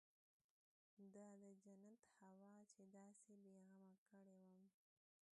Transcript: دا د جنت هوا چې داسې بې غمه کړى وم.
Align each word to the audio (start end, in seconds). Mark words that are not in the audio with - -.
دا 1.13 1.27
د 1.41 1.43
جنت 1.63 2.01
هوا 2.21 2.53
چې 2.71 2.81
داسې 2.95 3.31
بې 3.43 3.55
غمه 3.65 3.93
کړى 4.07 4.37
وم. 4.49 4.65